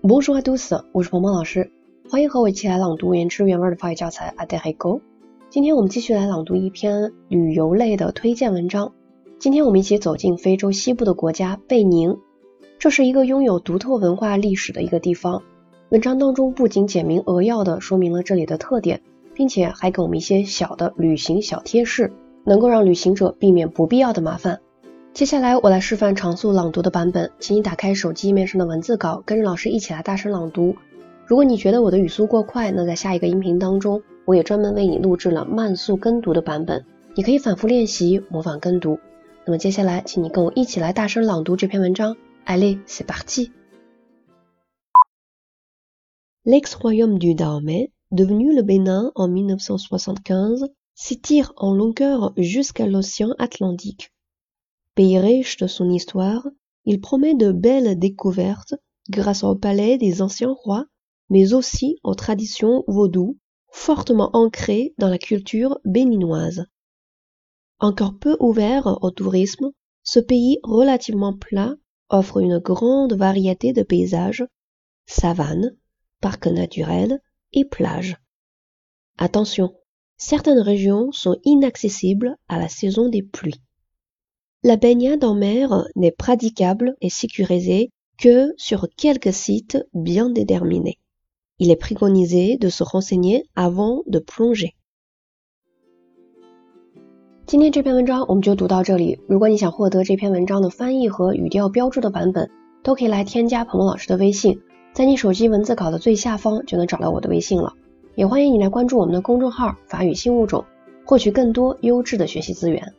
[0.00, 1.72] Bonjour à tous，我是鹏鹏老师，
[2.08, 5.00] 欢迎和我一起来朗读原汁原味的法语教材《a d e r i g o
[5.50, 8.92] 今天我们继续来朗读一篇旅游类的推荐文章。
[9.40, 12.16] 今天我们一起走进非洲西部的国家贝宁，
[12.78, 15.42] 这是一个拥有独特文化历史的一个地方。
[15.88, 19.02] 文章当中不仅简明扼要的说明了这里的特点，
[19.34, 22.12] 并且还给我们一些小的旅行小贴士，
[22.44, 24.60] 能够让旅行者避免不必要的麻烦。
[25.14, 30.76] 接下来我来示范常速朗读的版本，请你打开手机页面上的文字稿，跟着老师一起来大声朗读。
[31.26, 36.84] 如果你觉得我的语速过快，那在下一个音频当中，我也专门为你录制了慢速跟读的版本，
[37.16, 39.00] 你可以反复练习模仿跟读。
[39.44, 42.16] 那么接下来，请你跟我一起来大声朗读这篇文章。
[42.46, 43.50] Allez, c'est parti.
[46.44, 54.12] L'ex-royaume du Dahomey, devenu le Bénin en 1975, s'étire en longueur jusqu'à l'océan Atlantique.
[54.98, 56.48] Pays riche de son histoire,
[56.84, 58.74] il promet de belles découvertes
[59.08, 60.86] grâce au palais des anciens rois,
[61.30, 63.38] mais aussi aux traditions vaudou,
[63.70, 66.66] fortement ancrées dans la culture béninoise.
[67.78, 69.70] Encore peu ouvert au tourisme,
[70.02, 71.76] ce pays relativement plat
[72.08, 74.44] offre une grande variété de paysages,
[75.06, 75.76] savanes,
[76.20, 77.22] parcs naturels
[77.52, 78.16] et plages.
[79.16, 79.76] Attention,
[80.16, 83.62] certaines régions sont inaccessibles à la saison des pluies.
[84.63, 90.97] La baignade en mer n'est praticable et sécurisée que sur quelques sites bien déterminés.
[91.59, 94.73] Il est préconisé de se renseigner avant de plonger.
[97.45, 99.19] 今天这篇文章我们就读到这里。
[99.27, 102.49] 如果你想获得这篇文章的翻译和语调标注的版本，
[102.83, 104.61] 都可以来添加鹏鹏老师的微信。
[104.93, 107.73] 在你手机文字稿的最下方就能找到我的微信了，
[108.15, 110.63] 也欢迎你来关注我们的公众号“法语新物种”，
[111.05, 112.93] 获取更多优质的学习资源。